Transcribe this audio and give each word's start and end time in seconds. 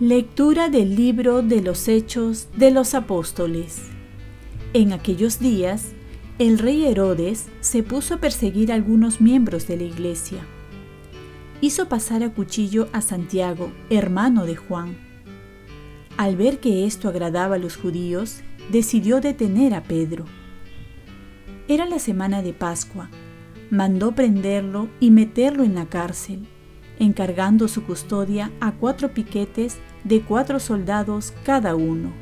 Lectura 0.00 0.68
del 0.70 0.96
libro 0.96 1.42
de 1.42 1.62
los 1.62 1.86
Hechos 1.86 2.48
de 2.56 2.72
los 2.72 2.94
Apóstoles. 2.94 3.90
En 4.72 4.92
aquellos 4.92 5.38
días, 5.38 5.92
el 6.40 6.58
rey 6.58 6.84
Herodes 6.84 7.46
se 7.60 7.84
puso 7.84 8.14
a 8.14 8.16
perseguir 8.16 8.72
a 8.72 8.74
algunos 8.74 9.20
miembros 9.20 9.68
de 9.68 9.76
la 9.76 9.84
iglesia. 9.84 10.40
Hizo 11.60 11.88
pasar 11.88 12.24
a 12.24 12.34
cuchillo 12.34 12.88
a 12.92 13.00
Santiago, 13.02 13.70
hermano 13.88 14.46
de 14.46 14.56
Juan. 14.56 15.03
Al 16.16 16.36
ver 16.36 16.60
que 16.60 16.86
esto 16.86 17.08
agradaba 17.08 17.56
a 17.56 17.58
los 17.58 17.76
judíos, 17.76 18.40
decidió 18.70 19.20
detener 19.20 19.74
a 19.74 19.82
Pedro. 19.82 20.24
Era 21.68 21.86
la 21.86 21.98
semana 21.98 22.42
de 22.42 22.52
Pascua. 22.52 23.10
Mandó 23.70 24.12
prenderlo 24.12 24.88
y 25.00 25.10
meterlo 25.10 25.64
en 25.64 25.74
la 25.74 25.86
cárcel 25.86 26.46
encargando 26.98 27.68
su 27.68 27.84
custodia 27.84 28.50
a 28.60 28.72
cuatro 28.72 29.12
piquetes 29.12 29.78
de 30.04 30.22
cuatro 30.22 30.60
soldados 30.60 31.32
cada 31.44 31.74
uno. 31.74 32.12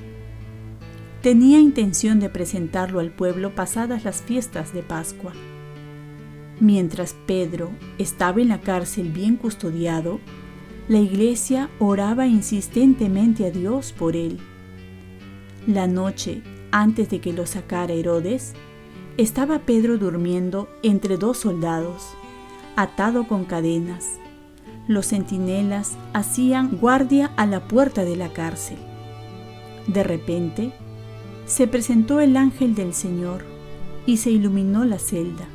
Tenía 1.21 1.61
intención 1.61 2.21
de 2.21 2.29
presentarlo 2.29 3.01
al 3.01 3.13
pueblo 3.13 3.55
pasadas 3.55 4.05
las 4.05 4.23
fiestas 4.23 4.73
de 4.73 4.83
Pascua. 4.83 5.33
Mientras 6.59 7.15
Pedro 7.27 7.71
estaba 7.99 8.41
en 8.41 8.49
la 8.49 8.61
cárcel 8.61 9.11
bien 9.11 9.37
custodiado, 9.37 10.21
la 10.89 10.99
iglesia 10.99 11.71
oraba 11.79 12.27
insistentemente 12.27 13.47
a 13.47 13.51
Dios 13.51 13.93
por 13.93 14.17
él. 14.17 14.39
La 15.67 15.87
noche 15.87 16.43
antes 16.71 17.11
de 17.11 17.21
que 17.21 17.33
lo 17.33 17.47
sacara 17.47 17.93
Herodes, 17.93 18.55
estaba 19.19 19.61
Pedro 19.61 19.99
durmiendo 19.99 20.69
entre 20.83 21.19
dos 21.19 21.39
soldados, 21.39 22.15
atado 22.77 23.29
con 23.29 23.45
cadenas 23.45 24.19
los 24.89 25.07
centinelas 25.07 25.97
hacían 26.13 26.79
guardia 26.79 27.31
a 27.37 27.47
la 27.47 27.69
puerta 27.69 28.05
de 28.05 28.17
la 28.17 28.33
cárcel. 28.33 28.79
De 29.87 30.03
repente, 30.03 30.73
se 31.47 31.67
presentó 31.67 32.21
el 32.21 32.37
ángel 32.37 32.75
del 32.75 32.95
Señor 32.95 33.45
y 34.07 34.17
se 34.17 34.31
iluminó 34.31 34.85
la 34.85 34.99
celda. 34.99 35.47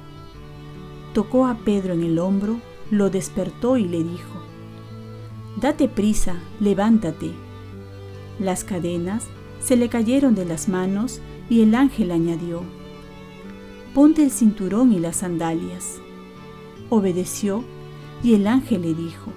Tocó 1.14 1.46
a 1.46 1.58
Pedro 1.60 1.94
en 1.94 2.04
el 2.04 2.20
hombro, 2.20 2.60
lo 2.90 3.10
despertó 3.10 3.78
y 3.78 3.86
le 3.86 4.04
dijo, 4.04 4.42
Date 5.60 5.88
prisa, 5.88 6.36
levántate. 6.60 7.32
Las 8.40 8.64
cadenas 8.64 9.26
se 9.60 9.76
le 9.76 9.90
cayeron 9.90 10.36
de 10.36 10.46
las 10.46 10.70
manos 10.70 11.20
y 11.50 11.62
el 11.62 11.74
ángel 11.74 12.12
añadió, 12.12 12.62
Ponte 13.96 14.22
el 14.22 14.30
cinturón 14.30 14.94
y 14.94 15.00
las 15.00 15.16
sandalias. 15.18 15.96
Obedeció 16.92 17.64
y 18.24 18.36
el 18.36 18.46
ángel 18.46 18.84
le 18.84 18.94
dijo, 18.94 19.34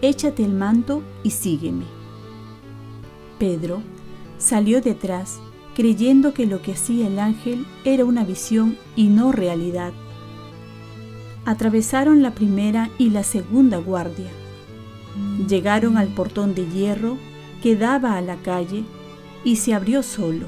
Échate 0.00 0.44
el 0.44 0.54
manto 0.54 1.04
y 1.22 1.30
sígueme. 1.30 1.84
Pedro 3.38 3.80
salió 4.38 4.80
detrás, 4.80 5.38
creyendo 5.76 6.34
que 6.34 6.46
lo 6.46 6.62
que 6.62 6.72
hacía 6.72 7.06
el 7.06 7.20
ángel 7.20 7.64
era 7.84 8.04
una 8.04 8.24
visión 8.24 8.76
y 8.96 9.06
no 9.06 9.30
realidad. 9.30 9.92
Atravesaron 11.44 12.22
la 12.22 12.34
primera 12.34 12.90
y 12.98 13.10
la 13.10 13.22
segunda 13.22 13.76
guardia. 13.76 14.41
Llegaron 15.48 15.96
al 15.96 16.08
portón 16.08 16.54
de 16.54 16.66
hierro 16.66 17.18
que 17.62 17.76
daba 17.76 18.16
a 18.16 18.20
la 18.20 18.36
calle 18.36 18.84
y 19.44 19.56
se 19.56 19.74
abrió 19.74 20.02
solo. 20.02 20.46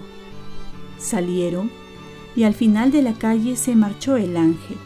Salieron 0.99 1.71
y 2.37 2.45
al 2.45 2.55
final 2.55 2.91
de 2.91 3.03
la 3.03 3.15
calle 3.15 3.57
se 3.57 3.77
marchó 3.77 4.17
el 4.17 4.37
ángel. 4.37 4.79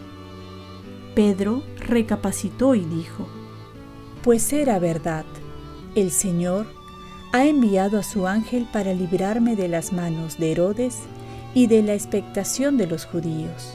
Pedro 1.15 1.63
recapacitó 1.77 2.75
y 2.75 2.81
dijo, 2.81 3.27
Pues 4.23 4.53
era 4.53 4.79
verdad, 4.79 5.25
el 5.95 6.11
Señor 6.11 6.67
ha 7.33 7.45
enviado 7.45 7.99
a 7.99 8.03
su 8.03 8.27
ángel 8.27 8.67
para 8.73 8.95
librarme 8.95 9.57
de 9.57 9.69
las 9.69 9.93
manos 9.93 10.39
de 10.39 10.53
Herodes 10.53 11.01
y 11.55 11.67
de 11.67 11.83
la 11.83 11.95
expectación 11.95 12.77
de 12.77 12.87
los 12.87 13.05
judíos. 13.05 13.75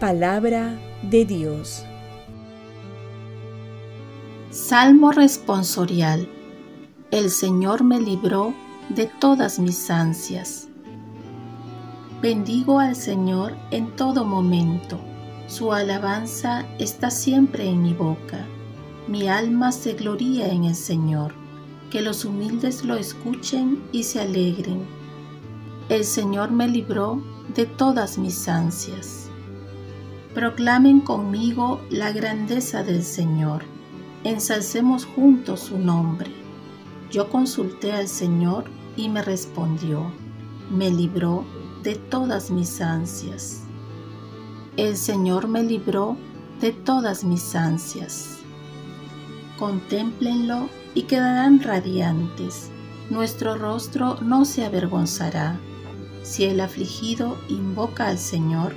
Palabra 0.00 0.78
de 1.02 1.24
Dios. 1.24 1.84
Salmo 4.66 5.12
responsorial. 5.12 6.28
El 7.12 7.30
Señor 7.30 7.84
me 7.84 8.00
libró 8.00 8.52
de 8.88 9.06
todas 9.06 9.60
mis 9.60 9.88
ansias. 9.88 10.68
Bendigo 12.20 12.80
al 12.80 12.96
Señor 12.96 13.56
en 13.70 13.94
todo 13.94 14.24
momento 14.24 14.98
su 15.46 15.72
alabanza 15.72 16.66
está 16.78 17.08
siempre 17.08 17.66
en 17.66 17.82
mi 17.82 17.94
boca. 17.94 18.44
Mi 19.06 19.28
alma 19.28 19.70
se 19.70 19.94
gloría 19.94 20.48
en 20.48 20.64
el 20.64 20.74
Señor. 20.74 21.32
Que 21.90 22.02
los 22.02 22.26
humildes 22.26 22.84
lo 22.84 22.96
escuchen 22.96 23.82
y 23.92 24.02
se 24.02 24.20
alegren. 24.20 24.84
El 25.88 26.04
Señor 26.04 26.50
me 26.50 26.68
libró 26.68 27.22
de 27.54 27.64
todas 27.64 28.18
mis 28.18 28.46
ansias. 28.48 29.30
Proclamen 30.34 31.00
conmigo 31.00 31.80
la 31.90 32.12
grandeza 32.12 32.82
del 32.82 33.04
Señor. 33.04 33.77
Ensalcemos 34.24 35.04
juntos 35.04 35.60
su 35.60 35.78
nombre. 35.78 36.32
Yo 37.10 37.30
consulté 37.30 37.92
al 37.92 38.08
Señor 38.08 38.64
y 38.96 39.08
me 39.08 39.22
respondió. 39.22 40.10
Me 40.70 40.90
libró 40.90 41.44
de 41.84 41.94
todas 41.94 42.50
mis 42.50 42.80
ansias. 42.80 43.62
El 44.76 44.96
Señor 44.96 45.46
me 45.46 45.62
libró 45.62 46.16
de 46.60 46.72
todas 46.72 47.22
mis 47.22 47.54
ansias. 47.54 48.38
Contémplenlo 49.56 50.68
y 50.94 51.02
quedarán 51.02 51.62
radiantes. 51.62 52.70
Nuestro 53.10 53.56
rostro 53.56 54.18
no 54.20 54.44
se 54.44 54.64
avergonzará. 54.64 55.60
Si 56.24 56.44
el 56.44 56.60
afligido 56.60 57.38
invoca 57.48 58.08
al 58.08 58.18
Señor, 58.18 58.74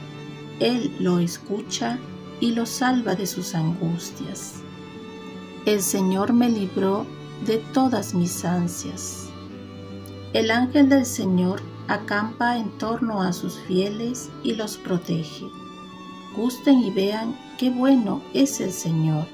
Él 0.59 0.95
lo 0.99 1.17
escucha 1.17 1.97
y 2.39 2.51
lo 2.51 2.67
salva 2.67 3.15
de 3.15 3.25
sus 3.25 3.55
angustias. 3.55 4.61
El 5.71 5.81
Señor 5.81 6.33
me 6.33 6.49
libró 6.49 7.05
de 7.45 7.57
todas 7.57 8.13
mis 8.13 8.43
ansias. 8.43 9.29
El 10.33 10.51
ángel 10.51 10.89
del 10.89 11.05
Señor 11.05 11.61
acampa 11.87 12.57
en 12.57 12.69
torno 12.77 13.21
a 13.21 13.31
sus 13.31 13.57
fieles 13.61 14.29
y 14.43 14.55
los 14.55 14.75
protege 14.75 15.45
gusten 16.35 16.79
y 16.79 16.91
vean 16.91 17.37
qué 17.57 17.69
bueno 17.69 18.21
es 18.33 18.59
el 18.59 18.71
Señor, 18.71 19.25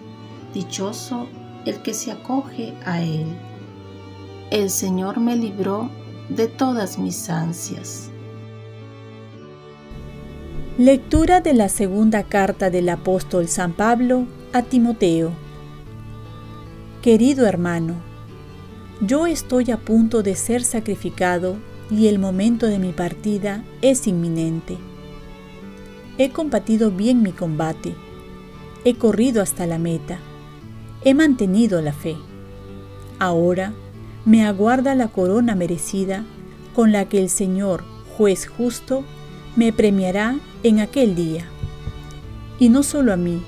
dichoso 0.53 1.27
el 1.65 1.81
que 1.81 1.93
se 1.93 2.11
acoge 2.11 2.73
a 2.85 3.01
Él. 3.01 3.25
El 4.51 4.69
Señor 4.69 5.19
me 5.19 5.35
libró 5.35 5.89
de 6.29 6.47
todas 6.47 6.97
mis 6.97 7.29
ansias. 7.29 8.09
Lectura 10.77 11.41
de 11.41 11.53
la 11.53 11.69
segunda 11.69 12.23
carta 12.23 12.69
del 12.69 12.89
apóstol 12.89 13.47
San 13.47 13.73
Pablo 13.73 14.25
a 14.53 14.61
Timoteo. 14.61 15.46
Querido 17.01 17.45
hermano, 17.45 17.95
yo 19.01 19.27
estoy 19.27 19.69
a 19.69 19.77
punto 19.77 20.23
de 20.23 20.35
ser 20.35 20.63
sacrificado 20.63 21.57
y 21.91 22.07
el 22.07 22.17
momento 22.17 22.65
de 22.65 22.79
mi 22.79 22.91
partida 22.91 23.63
es 23.81 24.07
inminente. 24.07 24.77
He 26.17 26.31
combatido 26.31 26.89
bien 26.89 27.21
mi 27.21 27.31
combate. 27.31 27.93
He 28.83 28.95
corrido 28.95 29.43
hasta 29.43 29.67
la 29.67 29.77
meta. 29.77 30.17
He 31.03 31.13
mantenido 31.13 31.81
la 31.81 31.93
fe. 31.93 32.17
Ahora 33.19 33.73
me 34.25 34.45
aguarda 34.45 34.95
la 34.95 35.07
corona 35.07 35.53
merecida 35.53 36.25
con 36.73 36.91
la 36.91 37.07
que 37.07 37.19
el 37.19 37.29
Señor, 37.29 37.83
juez 38.17 38.47
justo, 38.47 39.03
me 39.55 39.71
premiará 39.71 40.39
en 40.63 40.79
aquel 40.79 41.13
día. 41.15 41.45
Y 42.57 42.69
no 42.69 42.81
solo 42.81 43.13
a 43.13 43.17
mí, 43.17 43.43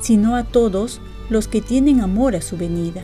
sino 0.00 0.34
a 0.34 0.42
todos 0.42 1.00
los 1.30 1.48
que 1.48 1.60
tienen 1.60 2.00
amor 2.00 2.36
a 2.36 2.42
su 2.42 2.56
venida. 2.56 3.02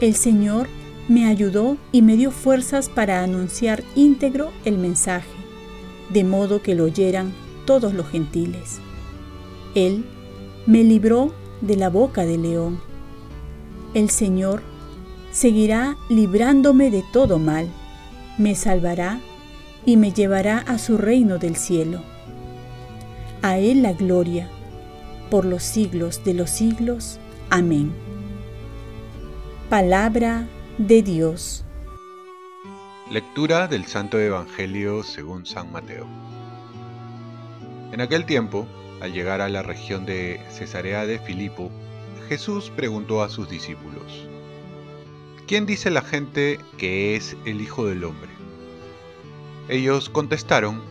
El 0.00 0.14
Señor 0.14 0.68
me 1.08 1.26
ayudó 1.26 1.76
y 1.92 2.02
me 2.02 2.16
dio 2.16 2.30
fuerzas 2.30 2.88
para 2.88 3.22
anunciar 3.22 3.84
íntegro 3.94 4.50
el 4.64 4.78
mensaje 4.78 5.44
de 6.10 6.24
modo 6.24 6.62
que 6.62 6.74
lo 6.74 6.84
oyeran 6.84 7.32
todos 7.66 7.94
los 7.94 8.08
gentiles. 8.08 8.78
Él 9.74 10.04
me 10.66 10.84
libró 10.84 11.32
de 11.60 11.76
la 11.76 11.90
boca 11.90 12.24
del 12.24 12.42
león. 12.42 12.80
El 13.94 14.10
Señor 14.10 14.62
seguirá 15.30 15.96
librándome 16.08 16.90
de 16.90 17.04
todo 17.12 17.38
mal, 17.38 17.68
me 18.38 18.54
salvará 18.54 19.20
y 19.86 19.96
me 19.96 20.12
llevará 20.12 20.58
a 20.58 20.78
su 20.78 20.96
reino 20.98 21.38
del 21.38 21.56
cielo. 21.56 22.00
A 23.42 23.58
Él 23.58 23.82
la 23.82 23.92
gloria, 23.92 24.48
por 25.30 25.44
los 25.44 25.62
siglos 25.62 26.22
de 26.24 26.34
los 26.34 26.50
siglos. 26.50 27.18
Amén. 27.50 27.92
Palabra 29.68 30.46
de 30.78 31.02
Dios. 31.02 31.64
Lectura 33.10 33.68
del 33.68 33.84
Santo 33.84 34.18
Evangelio 34.18 35.02
según 35.02 35.46
San 35.46 35.70
Mateo. 35.72 36.06
En 37.92 38.00
aquel 38.00 38.24
tiempo, 38.24 38.66
al 39.00 39.12
llegar 39.12 39.40
a 39.40 39.48
la 39.48 39.62
región 39.62 40.06
de 40.06 40.40
Cesarea 40.50 41.06
de 41.06 41.18
Filipo, 41.18 41.70
Jesús 42.28 42.72
preguntó 42.74 43.22
a 43.22 43.28
sus 43.28 43.48
discípulos, 43.48 44.26
¿Quién 45.46 45.66
dice 45.66 45.90
la 45.90 46.00
gente 46.00 46.58
que 46.78 47.14
es 47.16 47.36
el 47.44 47.60
Hijo 47.60 47.86
del 47.86 48.02
Hombre? 48.04 48.30
Ellos 49.68 50.08
contestaron, 50.08 50.82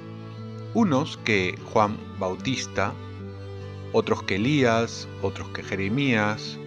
unos 0.75 1.17
que 1.17 1.57
Juan 1.71 1.97
Bautista, 2.19 2.93
otros 3.93 4.23
que 4.23 4.35
Elías, 4.35 5.07
otros 5.21 5.49
que 5.49 5.63
Jeremías, 5.63 6.57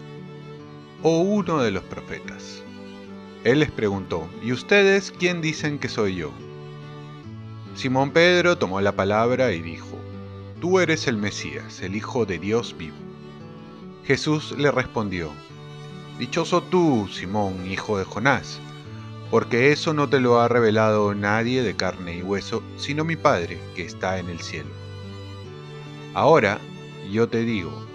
o 1.02 1.20
uno 1.20 1.61
de 1.61 1.73
los 1.73 1.82
profetas. 1.82 2.62
Él 3.44 3.61
les 3.61 3.70
preguntó, 3.70 4.26
¿y 4.43 4.52
ustedes 4.52 5.12
quién 5.12 5.43
dicen 5.43 5.78
que 5.78 5.88
soy 5.88 6.17
yo? 6.17 6.31
Simón 7.75 8.11
Pedro 8.12 8.56
tomó 8.56 8.81
la 8.81 8.93
palabra 8.93 9.52
y 9.52 9.61
dijo, 9.61 9.99
Tú 10.61 10.81
eres 10.81 11.06
el 11.06 11.19
Mesías, 11.19 11.82
el 11.82 11.94
Hijo 11.94 12.25
de 12.25 12.38
Dios 12.38 12.75
vivo. 12.78 12.96
Jesús 14.05 14.55
le 14.56 14.70
respondió, 14.70 15.31
Dichoso 16.19 16.62
tú, 16.62 17.08
Simón, 17.12 17.70
hijo 17.70 17.99
de 17.99 18.05
Jonás, 18.05 18.58
porque 19.31 19.72
eso 19.72 19.93
no 19.93 20.08
te 20.08 20.20
lo 20.20 20.40
ha 20.40 20.49
revelado 20.49 21.14
nadie 21.14 21.62
de 21.62 21.76
carne 21.76 22.17
y 22.17 22.22
hueso, 22.22 22.62
sino 22.79 23.05
mi 23.05 23.17
Padre 23.17 23.58
que 23.75 23.82
está 23.82 24.19
en 24.19 24.31
el 24.31 24.40
cielo. 24.40 24.70
Ahora 26.14 26.58
yo 27.11 27.29
te 27.29 27.44
digo, 27.44 27.87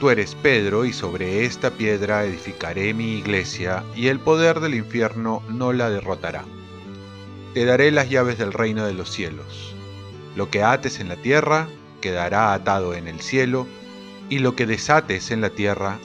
Tú 0.00 0.10
eres 0.10 0.34
Pedro, 0.34 0.84
y 0.84 0.92
sobre 0.92 1.44
esta 1.44 1.70
piedra 1.70 2.24
edificaré 2.24 2.92
mi 2.92 3.14
iglesia, 3.18 3.84
y 3.94 4.08
el 4.08 4.18
poder 4.18 4.60
del 4.60 4.74
infierno 4.74 5.42
no 5.48 5.72
la 5.72 5.88
derrotará. 5.88 6.44
Te 7.54 7.64
daré 7.64 7.90
las 7.92 8.10
llaves 8.10 8.36
del 8.36 8.52
reino 8.52 8.84
de 8.84 8.92
los 8.92 9.08
cielos. 9.10 9.74
Lo 10.34 10.50
que 10.50 10.64
ates 10.64 10.98
en 10.98 11.08
la 11.08 11.16
tierra 11.16 11.68
quedará 12.00 12.52
atado 12.52 12.94
en 12.94 13.06
el 13.06 13.20
cielo, 13.20 13.68
y 14.28 14.40
lo 14.40 14.56
que 14.56 14.66
desates 14.66 15.30
en 15.30 15.40
la 15.40 15.50
tierra 15.50 15.98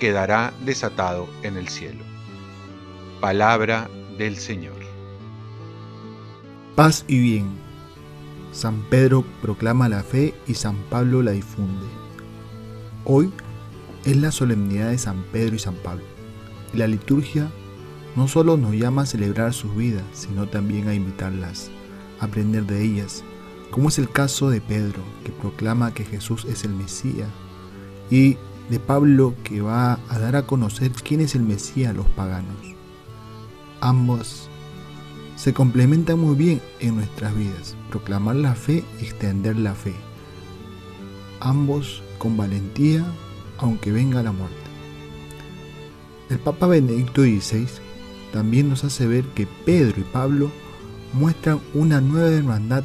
quedará 0.00 0.52
desatado 0.64 1.28
en 1.42 1.56
el 1.56 1.68
cielo. 1.68 2.02
Palabra 3.20 3.88
del 4.18 4.36
Señor. 4.36 4.76
Paz 6.74 7.04
y 7.06 7.20
bien. 7.20 7.65
San 8.56 8.80
Pedro 8.88 9.22
proclama 9.42 9.86
la 9.86 10.02
fe 10.02 10.34
y 10.46 10.54
San 10.54 10.76
Pablo 10.88 11.22
la 11.22 11.32
difunde. 11.32 11.84
Hoy 13.04 13.30
es 14.06 14.16
la 14.16 14.32
solemnidad 14.32 14.88
de 14.88 14.96
San 14.96 15.24
Pedro 15.24 15.56
y 15.56 15.58
San 15.58 15.74
Pablo. 15.74 16.06
Y 16.72 16.78
la 16.78 16.86
liturgia 16.86 17.50
no 18.16 18.28
solo 18.28 18.56
nos 18.56 18.72
llama 18.74 19.02
a 19.02 19.06
celebrar 19.06 19.52
sus 19.52 19.76
vidas, 19.76 20.04
sino 20.14 20.48
también 20.48 20.88
a 20.88 20.94
imitarlas, 20.94 21.70
a 22.18 22.24
aprender 22.24 22.64
de 22.64 22.82
ellas, 22.82 23.24
como 23.70 23.90
es 23.90 23.98
el 23.98 24.08
caso 24.08 24.48
de 24.48 24.62
Pedro, 24.62 25.02
que 25.22 25.32
proclama 25.32 25.92
que 25.92 26.06
Jesús 26.06 26.46
es 26.46 26.64
el 26.64 26.72
Mesías, 26.72 27.28
y 28.10 28.38
de 28.70 28.80
Pablo, 28.80 29.34
que 29.44 29.60
va 29.60 30.00
a 30.08 30.18
dar 30.18 30.34
a 30.34 30.46
conocer 30.46 30.92
quién 30.92 31.20
es 31.20 31.34
el 31.34 31.42
Mesías 31.42 31.90
a 31.90 31.94
los 31.94 32.06
paganos. 32.06 32.56
Ambos 33.82 34.48
se 35.36 35.52
complementan 35.52 36.18
muy 36.18 36.34
bien 36.34 36.60
en 36.80 36.96
nuestras 36.96 37.36
vidas, 37.36 37.76
proclamar 37.90 38.36
la 38.36 38.54
fe 38.54 38.82
y 39.00 39.04
extender 39.04 39.56
la 39.56 39.74
fe. 39.74 39.94
Ambos 41.40 42.02
con 42.18 42.36
valentía, 42.36 43.04
aunque 43.58 43.92
venga 43.92 44.22
la 44.22 44.32
muerte. 44.32 44.56
El 46.30 46.38
Papa 46.38 46.66
Benedicto 46.66 47.22
XVI 47.22 47.68
también 48.32 48.68
nos 48.68 48.82
hace 48.82 49.06
ver 49.06 49.24
que 49.34 49.46
Pedro 49.46 50.00
y 50.00 50.04
Pablo 50.04 50.50
muestran 51.12 51.60
una 51.74 52.00
nueva 52.00 52.30
hermandad 52.30 52.82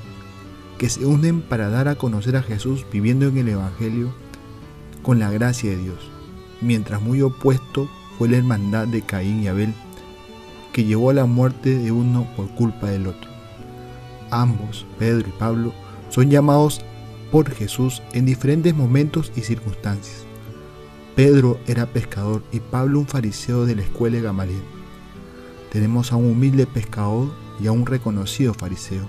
que 0.77 0.89
se 0.89 1.05
unen 1.05 1.41
para 1.41 1.69
dar 1.69 1.87
a 1.87 1.95
conocer 1.95 2.35
a 2.35 2.43
Jesús 2.43 2.85
viviendo 2.91 3.27
en 3.27 3.37
el 3.37 3.49
Evangelio 3.49 4.13
con 5.01 5.19
la 5.19 5.31
gracia 5.31 5.71
de 5.71 5.77
Dios, 5.77 6.11
mientras 6.61 7.01
muy 7.01 7.21
opuesto 7.21 7.89
fue 8.17 8.29
la 8.29 8.37
hermandad 8.37 8.87
de 8.87 9.01
Caín 9.01 9.41
y 9.41 9.47
Abel, 9.47 9.73
que 10.71 10.83
llevó 10.83 11.09
a 11.09 11.13
la 11.13 11.25
muerte 11.25 11.77
de 11.77 11.91
uno 11.91 12.27
por 12.35 12.47
culpa 12.49 12.87
del 12.87 13.07
otro. 13.07 13.29
Ambos, 14.29 14.85
Pedro 14.97 15.27
y 15.27 15.39
Pablo, 15.39 15.73
son 16.09 16.29
llamados 16.29 16.81
por 17.31 17.49
Jesús 17.51 18.01
en 18.13 18.25
diferentes 18.25 18.75
momentos 18.75 19.31
y 19.35 19.41
circunstancias. 19.41 20.25
Pedro 21.15 21.59
era 21.67 21.85
pescador 21.85 22.43
y 22.51 22.59
Pablo 22.59 22.99
un 22.99 23.07
fariseo 23.07 23.65
de 23.65 23.75
la 23.75 23.81
escuela 23.83 24.17
de 24.17 24.23
Gamaliel. 24.23 24.63
Tenemos 25.71 26.11
a 26.11 26.15
un 26.15 26.31
humilde 26.31 26.65
pescador 26.65 27.31
y 27.61 27.67
a 27.67 27.71
un 27.71 27.85
reconocido 27.85 28.53
fariseo. 28.53 29.07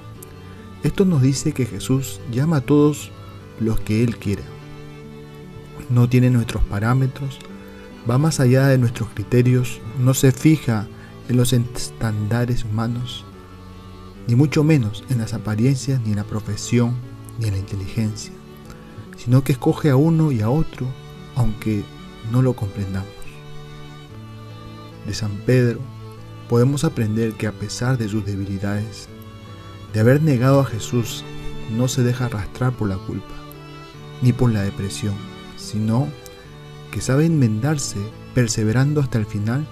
Esto 0.82 1.05
nos 1.05 1.23
dice 1.23 1.53
que 1.53 1.67
Jesús 1.67 2.20
llama 2.31 2.59
a 2.59 2.61
todos 2.61 3.11
los 3.61 3.81
que 3.81 4.03
Él 4.03 4.17
quiera. 4.17 4.43
No 5.91 6.09
tiene 6.09 6.31
nuestros 6.31 6.62
parámetros, 6.64 7.38
va 8.09 8.19
más 8.19 8.41
allá 8.41 8.67
de 8.67 8.79
nuestros 8.79 9.11
criterios, 9.11 9.81
no 9.99 10.14
se 10.14 10.32
fija 10.32 10.87
en 10.87 11.01
los 11.28 11.52
estándares 11.52 12.64
humanos, 12.64 13.24
ni 14.26 14.34
mucho 14.34 14.64
menos 14.64 15.04
en 15.08 15.19
las 15.19 15.34
apariencias 15.34 16.00
ni 16.00 16.10
en 16.10 16.16
la 16.16 16.24
profesión 16.24 16.94
ni 17.38 17.46
en 17.46 17.54
la 17.54 17.60
inteligencia, 17.60 18.32
sino 19.16 19.42
que 19.42 19.52
escoge 19.52 19.90
a 19.90 19.96
uno 19.96 20.32
y 20.32 20.42
a 20.42 20.50
otro, 20.50 20.86
aunque 21.34 21.84
no 22.30 22.42
lo 22.42 22.54
comprendamos. 22.54 23.10
De 25.06 25.14
San 25.14 25.32
Pedro 25.46 25.80
podemos 26.48 26.84
aprender 26.84 27.32
que 27.34 27.46
a 27.46 27.52
pesar 27.52 27.98
de 27.98 28.08
sus 28.08 28.25
debilidades, 28.25 29.08
de 29.92 30.00
haber 30.00 30.22
negado 30.22 30.60
a 30.60 30.64
Jesús, 30.64 31.25
no 31.76 31.88
se 31.88 32.02
deja 32.02 32.26
arrastrar 32.26 32.72
por 32.72 32.88
la 32.88 32.96
culpa, 32.96 33.34
ni 34.20 34.32
por 34.32 34.52
la 34.52 34.62
depresión, 34.62 35.14
sino 35.56 36.08
que 36.90 37.00
sabe 37.00 37.26
enmendarse 37.26 37.98
perseverando 38.34 39.00
hasta 39.00 39.18
el 39.18 39.26
final 39.26 39.66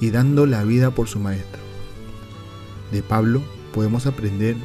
y 0.00 0.10
dando 0.10 0.46
la 0.46 0.64
vida 0.64 0.90
por 0.90 1.08
su 1.08 1.20
maestro. 1.20 1.60
De 2.90 3.02
Pablo 3.02 3.42
podemos 3.72 4.06
aprender 4.06 4.56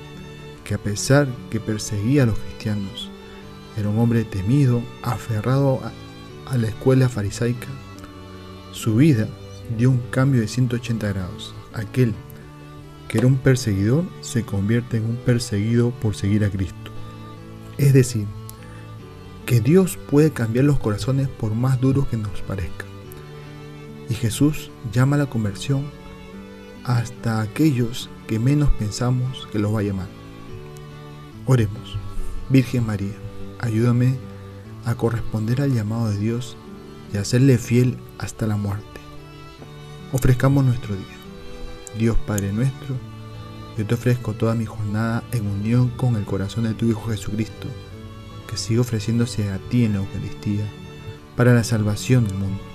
que 0.64 0.74
a 0.74 0.78
pesar 0.80 1.28
que 1.50 1.60
perseguía 1.60 2.24
a 2.24 2.26
los 2.26 2.40
cristianos, 2.40 3.12
era 3.78 3.90
un 3.90 4.00
hombre 4.00 4.24
temido, 4.24 4.82
aferrado 5.04 5.82
a, 5.84 6.58
la 6.58 6.68
escuela 6.68 7.10
farisaica, 7.10 7.68
su 8.72 8.96
vida 8.96 9.28
dio 9.78 9.90
un 9.90 10.02
cambio 10.12 10.42
de 10.42 10.48
180 10.48 11.08
grados. 11.10 11.54
Aquel 11.74 12.14
que 13.08 13.18
era 13.18 13.28
un 13.28 13.38
perseguidor 13.38 14.06
se 14.22 14.44
convierte 14.44 14.98
en 14.98 15.06
un 15.06 15.16
perseguido 15.18 15.92
por 15.92 16.16
seguir 16.16 16.46
a 16.46 16.50
Cristo. 16.50 16.92
Es 17.78 17.94
decir, 17.94 18.26
que 19.46 19.60
Dios 19.60 19.98
puede 20.10 20.32
cambiar 20.32 20.66
los 20.66 20.80
corazones 20.80 21.28
por 21.28 21.54
más 21.54 21.80
duros 21.82 22.08
que 22.08 22.18
nos 22.18 22.42
parezcan. 22.42 22.95
Y 24.10 24.14
Jesús 24.14 24.72
llama 24.92 25.16
a 25.16 25.20
la 25.20 25.26
conversión 25.26 25.86
hasta 26.84 27.42
aquellos 27.42 28.10
que 28.28 28.40
menos 28.40 28.70
pensamos 28.72 29.48
que 29.52 29.60
los 29.60 29.74
va 29.74 29.80
a 29.80 29.84
llamar. 29.84 30.08
Oremos. 31.46 31.98
Virgen 32.50 32.86
María, 32.86 33.16
ayúdame 33.60 34.18
a 34.86 34.94
corresponder 34.96 35.62
al 35.62 35.74
llamado 35.74 36.10
de 36.10 36.18
Dios 36.18 36.56
y 37.12 37.18
a 37.18 37.26
serle 37.26 37.58
fiel 37.58 37.98
hasta 38.20 38.46
la 38.46 38.56
muerte. 38.56 38.86
Ofrezcamos 40.12 40.64
nuestro 40.64 40.96
día. 40.96 41.06
Dios 41.98 42.18
Padre 42.28 42.54
nuestro, 42.54 42.96
yo 43.78 43.86
te 43.86 43.96
ofrezco 43.96 44.34
toda 44.34 44.54
mi 44.54 44.66
jornada 44.66 45.24
en 45.32 45.48
unión 45.48 45.90
con 45.90 46.16
el 46.16 46.26
corazón 46.26 46.66
de 46.66 46.74
tu 46.74 46.88
Hijo 46.88 47.10
Jesucristo, 47.10 47.68
que 48.50 48.58
sigue 48.58 48.80
ofreciéndose 48.80 49.50
a 49.50 49.58
ti 49.58 49.86
en 49.86 49.94
la 49.94 50.00
Eucaristía 50.00 50.66
para 51.36 51.54
la 51.54 51.64
salvación 51.64 52.26
del 52.26 52.38
mundo. 52.38 52.75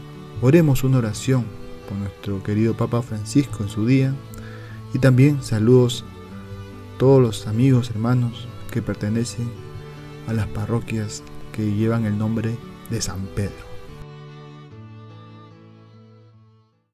Oremos 0.41 0.83
una 0.83 0.97
oración 0.97 1.45
por 1.87 1.97
nuestro 1.97 2.41
querido 2.41 2.75
Papa 2.75 3.03
Francisco 3.03 3.61
en 3.61 3.69
su 3.69 3.85
día 3.85 4.15
y 4.91 4.97
también 4.97 5.43
saludos 5.43 6.03
todos 6.97 7.21
los 7.21 7.45
amigos, 7.45 7.91
hermanos 7.91 8.47
que 8.71 8.81
pertenecen 8.81 9.51
a 10.27 10.33
las 10.33 10.47
parroquias 10.47 11.21
que 11.51 11.71
llevan 11.75 12.05
el 12.05 12.17
nombre 12.17 12.57
de 12.89 13.01
San 13.01 13.19
Pedro. 13.35 13.70